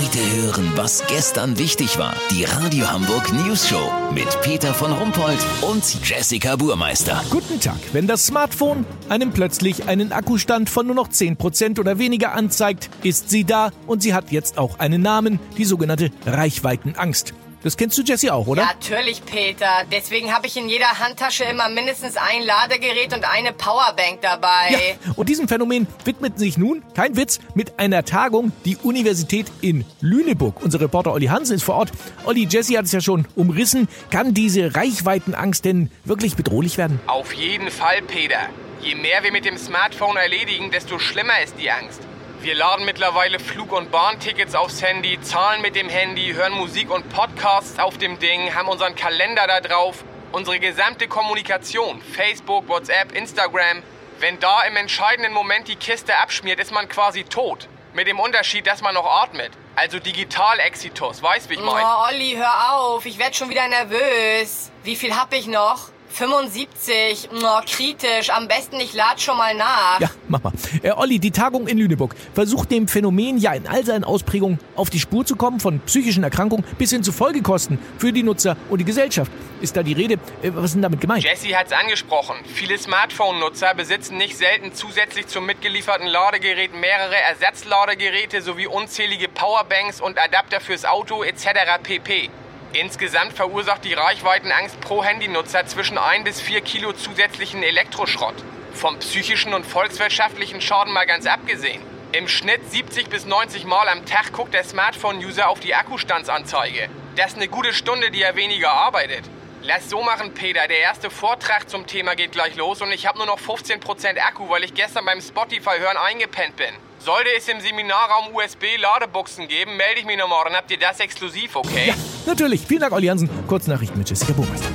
Heute 0.00 0.42
hören, 0.42 0.72
was 0.76 1.06
gestern 1.08 1.58
wichtig 1.58 1.98
war. 1.98 2.14
Die 2.30 2.44
Radio 2.44 2.90
Hamburg 2.90 3.30
News 3.34 3.68
Show 3.68 3.90
mit 4.14 4.40
Peter 4.40 4.72
von 4.72 4.92
Rumpold 4.92 5.38
und 5.60 6.08
Jessica 6.08 6.56
Burmeister. 6.56 7.22
Guten 7.28 7.60
Tag. 7.60 7.76
Wenn 7.92 8.06
das 8.06 8.24
Smartphone 8.24 8.86
einem 9.10 9.30
plötzlich 9.30 9.88
einen 9.88 10.12
Akkustand 10.12 10.70
von 10.70 10.86
nur 10.86 10.94
noch 10.94 11.08
10% 11.08 11.78
oder 11.78 11.98
weniger 11.98 12.32
anzeigt, 12.32 12.88
ist 13.02 13.28
sie 13.28 13.44
da 13.44 13.72
und 13.86 14.02
sie 14.02 14.14
hat 14.14 14.32
jetzt 14.32 14.56
auch 14.56 14.78
einen 14.78 15.02
Namen, 15.02 15.38
die 15.58 15.66
sogenannte 15.66 16.10
Reichweitenangst. 16.24 17.34
Das 17.62 17.76
kennst 17.76 17.98
du, 17.98 18.02
Jesse, 18.02 18.32
auch, 18.32 18.46
oder? 18.46 18.62
Ja, 18.62 18.68
natürlich, 18.68 19.22
Peter. 19.24 19.84
Deswegen 19.92 20.34
habe 20.34 20.46
ich 20.46 20.56
in 20.56 20.68
jeder 20.68 20.98
Handtasche 20.98 21.44
immer 21.44 21.68
mindestens 21.68 22.16
ein 22.16 22.42
Ladegerät 22.42 23.12
und 23.14 23.30
eine 23.30 23.52
Powerbank 23.52 24.22
dabei. 24.22 24.70
Ja, 24.70 25.12
und 25.16 25.28
diesem 25.28 25.46
Phänomen 25.46 25.86
widmet 26.04 26.38
sich 26.38 26.56
nun, 26.56 26.82
kein 26.94 27.16
Witz, 27.16 27.38
mit 27.54 27.78
einer 27.78 28.04
Tagung 28.04 28.52
die 28.64 28.78
Universität 28.78 29.46
in 29.60 29.84
Lüneburg. 30.00 30.62
Unser 30.62 30.80
Reporter 30.80 31.12
Olli 31.12 31.26
Hansen 31.26 31.56
ist 31.56 31.64
vor 31.64 31.74
Ort. 31.74 31.92
Olli, 32.24 32.46
Jesse 32.48 32.78
hat 32.78 32.86
es 32.86 32.92
ja 32.92 33.02
schon 33.02 33.26
umrissen. 33.36 33.88
Kann 34.10 34.32
diese 34.32 34.74
Reichweitenangst 34.74 35.64
denn 35.64 35.90
wirklich 36.04 36.36
bedrohlich 36.36 36.78
werden? 36.78 36.98
Auf 37.06 37.34
jeden 37.34 37.70
Fall, 37.70 38.00
Peter. 38.02 38.38
Je 38.80 38.94
mehr 38.94 39.22
wir 39.22 39.32
mit 39.32 39.44
dem 39.44 39.58
Smartphone 39.58 40.16
erledigen, 40.16 40.70
desto 40.70 40.98
schlimmer 40.98 41.42
ist 41.44 41.56
die 41.60 41.70
Angst. 41.70 42.00
Wir 42.42 42.54
laden 42.54 42.86
mittlerweile 42.86 43.38
Flug- 43.38 43.70
und 43.70 43.90
Bahntickets 43.90 44.54
aufs 44.54 44.80
Handy, 44.80 45.20
zahlen 45.20 45.60
mit 45.60 45.76
dem 45.76 45.90
Handy, 45.90 46.32
hören 46.32 46.54
Musik 46.54 46.90
und 46.90 47.06
Podcasts 47.10 47.78
auf 47.78 47.98
dem 47.98 48.18
Ding, 48.18 48.54
haben 48.54 48.66
unseren 48.66 48.94
Kalender 48.94 49.46
da 49.46 49.60
drauf, 49.60 50.02
unsere 50.32 50.58
gesamte 50.58 51.06
Kommunikation, 51.06 52.00
Facebook, 52.00 52.66
WhatsApp, 52.66 53.12
Instagram. 53.12 53.82
Wenn 54.20 54.40
da 54.40 54.62
im 54.62 54.76
entscheidenden 54.76 55.34
Moment 55.34 55.68
die 55.68 55.76
Kiste 55.76 56.16
abschmiert, 56.16 56.58
ist 56.60 56.72
man 56.72 56.88
quasi 56.88 57.24
tot. 57.24 57.68
Mit 57.92 58.06
dem 58.06 58.18
Unterschied, 58.18 58.66
dass 58.66 58.80
man 58.80 58.94
noch 58.94 59.04
atmet. 59.04 59.52
Also 59.76 59.98
digital 59.98 60.60
Exitus, 60.60 61.22
weißt 61.22 61.50
wie 61.50 61.54
ich 61.54 61.60
mein? 61.60 61.84
Oh, 61.84 62.06
Olli, 62.08 62.36
hör 62.36 62.74
auf. 62.74 63.04
Ich 63.04 63.18
werd 63.18 63.36
schon 63.36 63.50
wieder 63.50 63.68
nervös. 63.68 64.70
Wie 64.82 64.96
viel 64.96 65.14
hab 65.14 65.34
ich 65.34 65.46
noch? 65.46 65.90
75. 66.10 67.28
Oh, 67.32 67.60
kritisch. 67.66 68.30
Am 68.30 68.48
besten 68.48 68.76
ich 68.80 68.92
lad 68.94 69.20
schon 69.20 69.36
mal 69.36 69.54
nach. 69.54 70.00
Ja, 70.00 70.10
mach 70.28 70.42
mal. 70.42 70.52
Äh, 70.82 70.92
Olli, 70.92 71.18
die 71.18 71.30
Tagung 71.30 71.66
in 71.66 71.78
Lüneburg 71.78 72.14
versucht 72.34 72.70
dem 72.70 72.88
Phänomen 72.88 73.38
ja 73.38 73.52
in 73.52 73.66
all 73.66 73.84
seinen 73.84 74.04
Ausprägungen 74.04 74.58
auf 74.76 74.90
die 74.90 75.00
Spur 75.00 75.24
zu 75.24 75.36
kommen, 75.36 75.60
von 75.60 75.80
psychischen 75.80 76.24
Erkrankungen 76.24 76.64
bis 76.78 76.90
hin 76.90 77.02
zu 77.02 77.12
Folgekosten 77.12 77.78
für 77.98 78.12
die 78.12 78.22
Nutzer 78.22 78.56
und 78.68 78.78
die 78.78 78.84
Gesellschaft. 78.84 79.30
Ist 79.60 79.76
da 79.76 79.82
die 79.82 79.92
Rede? 79.92 80.14
Äh, 80.42 80.50
was 80.54 80.66
ist 80.66 80.74
denn 80.74 80.82
damit 80.82 81.00
gemeint? 81.00 81.22
Jesse 81.22 81.56
hat's 81.56 81.72
angesprochen. 81.72 82.36
Viele 82.54 82.78
Smartphone-Nutzer 82.78 83.74
besitzen 83.74 84.16
nicht 84.16 84.36
selten 84.36 84.74
zusätzlich 84.74 85.26
zum 85.26 85.46
mitgelieferten 85.46 86.06
Ladegerät 86.06 86.74
mehrere 86.74 87.16
Ersatzladegeräte 87.16 88.42
sowie 88.42 88.66
unzählige 88.66 89.28
Powerbanks 89.28 90.00
und 90.00 90.18
Adapter 90.18 90.60
fürs 90.60 90.84
Auto 90.84 91.22
etc. 91.22 91.46
pp. 91.82 92.30
Insgesamt 92.72 93.32
verursacht 93.32 93.84
die 93.84 93.94
Reichweitenangst 93.94 94.80
pro 94.80 95.02
Handynutzer 95.02 95.66
zwischen 95.66 95.98
1 95.98 96.22
bis 96.22 96.40
4 96.40 96.60
Kilo 96.60 96.92
zusätzlichen 96.92 97.64
Elektroschrott. 97.64 98.36
Vom 98.74 98.96
psychischen 99.00 99.54
und 99.54 99.66
volkswirtschaftlichen 99.66 100.60
Schaden 100.60 100.92
mal 100.92 101.04
ganz 101.04 101.26
abgesehen. 101.26 101.82
Im 102.12 102.28
Schnitt 102.28 102.70
70 102.70 103.08
bis 103.08 103.24
90 103.26 103.64
Mal 103.64 103.88
am 103.88 104.06
Tag 104.06 104.32
guckt 104.32 104.54
der 104.54 104.62
Smartphone-User 104.62 105.48
auf 105.48 105.58
die 105.58 105.74
Akkustandsanzeige. 105.74 106.88
Das 107.16 107.32
ist 107.32 107.38
eine 107.38 107.48
gute 107.48 107.72
Stunde, 107.72 108.12
die 108.12 108.22
er 108.22 108.36
weniger 108.36 108.70
arbeitet. 108.70 109.24
Lass 109.62 109.90
so 109.90 110.00
machen, 110.02 110.32
Peter. 110.32 110.68
Der 110.68 110.78
erste 110.78 111.10
Vortrag 111.10 111.68
zum 111.68 111.88
Thema 111.88 112.14
geht 112.14 112.30
gleich 112.30 112.54
los 112.54 112.80
und 112.82 112.92
ich 112.92 113.04
habe 113.04 113.18
nur 113.18 113.26
noch 113.26 113.40
15% 113.40 114.16
Akku, 114.20 114.48
weil 114.48 114.62
ich 114.62 114.74
gestern 114.74 115.04
beim 115.04 115.20
Spotify-Hören 115.20 115.96
eingepennt 115.96 116.54
bin. 116.54 116.74
Sollte 117.02 117.30
es 117.34 117.48
im 117.48 117.62
Seminarraum 117.62 118.34
USB-Ladebuchsen 118.34 119.48
geben, 119.48 119.78
melde 119.78 120.00
ich 120.00 120.04
mich 120.04 120.18
nochmal, 120.18 120.44
dann 120.44 120.54
habt 120.54 120.70
ihr 120.70 120.78
das 120.78 121.00
exklusiv, 121.00 121.56
okay? 121.56 121.88
Ja, 121.88 121.94
natürlich. 122.26 122.66
Vielen 122.66 122.80
Dank, 122.80 122.92
Olli 122.92 123.06
Hansen. 123.06 123.30
Kurznachrichten 123.46 123.96
mit 123.96 124.10
Jessica 124.10 124.34
Burmeister. 124.34 124.68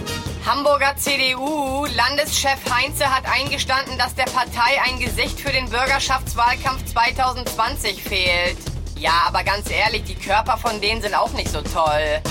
Hamburger 0.44 0.96
CDU, 0.98 1.86
Landeschef 1.86 2.58
Heinze 2.72 3.06
hat 3.16 3.26
eingestanden, 3.32 3.96
dass 4.00 4.16
der 4.16 4.24
Partei 4.24 4.82
ein 4.88 5.00
Gesicht 5.00 5.40
für 5.40 5.52
den 5.52 5.70
Bürgerschaftswahlkampf 5.70 6.86
2020 6.94 8.02
fehlt. 8.02 8.58
Ja, 8.98 9.26
aber 9.28 9.44
ganz 9.44 9.70
ehrlich, 9.70 10.04
die 10.06 10.16
Körper 10.16 10.58
von 10.58 10.82
denen 10.82 11.04
sind 11.04 11.14
auch 11.14 11.32
nicht 11.34 11.50
so 11.50 11.62
toll. 11.62 12.22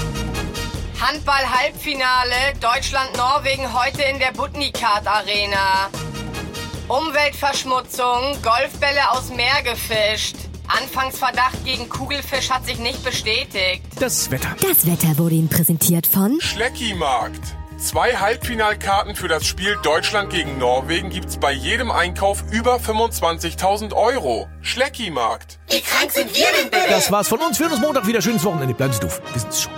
Handball-Halbfinale, 1.01 2.55
Deutschland-Norwegen 2.61 3.73
heute 3.73 4.03
in 4.03 4.19
der 4.19 4.33
Butnikart 4.33 5.07
Arena. 5.07 5.89
Umweltverschmutzung, 6.89 8.37
Golfbälle 8.43 9.11
aus 9.13 9.31
Meer 9.31 9.63
gefischt. 9.63 10.37
Anfangsverdacht 10.69 11.65
gegen 11.65 11.89
Kugelfisch 11.89 12.51
hat 12.51 12.67
sich 12.67 12.79
nicht 12.79 13.03
bestätigt. 13.03 13.83
Das 13.99 14.31
Wetter. 14.31 14.55
Das 14.61 14.87
Wetter 14.87 15.17
wurde 15.17 15.35
Ihnen 15.35 15.49
präsentiert 15.49 16.07
von 16.07 16.39
Schleckimarkt. 16.41 17.41
Zwei 17.79 18.15
Halbfinalkarten 18.17 19.17
für 19.17 19.29
das 19.29 19.47
Spiel 19.47 19.77
Deutschland 19.83 20.31
gegen 20.31 20.59
Norwegen 20.59 21.11
gibt's 21.11 21.39
bei 21.39 21.53
jedem 21.53 21.91
Einkauf 21.91 22.45
über 22.51 22.77
25.000 22.77 23.95
Euro. 23.95 24.47
Schleckimarkt. 24.61 25.59
Wie 25.71 25.81
krank 25.81 26.11
sind 26.11 26.35
wir 26.35 26.47
denn 26.61 26.71
bitte? 26.71 26.89
Das 26.91 27.11
war's 27.11 27.29
von 27.29 27.41
uns. 27.41 27.59
Wir 27.59 27.67
hören 27.67 27.77
uns 27.77 27.83
Montag 27.83 28.07
wieder. 28.07 28.21
Schönes 28.23 28.45
Wochenende. 28.45 28.75
Bleiben 28.75 28.93
Sie 28.93 29.01
doof. 29.01 29.21
Wir 29.33 29.41
sind's 29.41 29.63
schon. 29.63 29.73